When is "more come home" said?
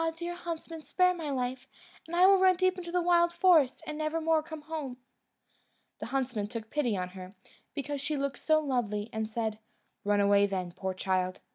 4.19-4.97